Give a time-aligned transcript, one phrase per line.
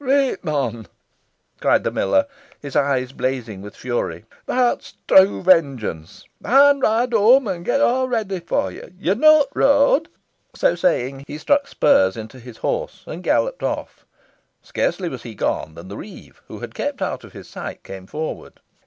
[0.03, 0.87] "Reet, mon,"
[1.59, 2.25] cried the miller,
[2.59, 6.25] his eyes blazing with fury; "that's true vengeance.
[6.43, 8.81] Ey'n ride whoam an get aw ready fo ye.
[8.97, 10.09] Yo knoa t' road."
[10.55, 14.07] So saying, he struck spurs into his horse and galloped off.
[14.63, 18.07] Scarcely was he gone than the reeve, who had kept out of his sight, came
[18.07, 18.53] forward.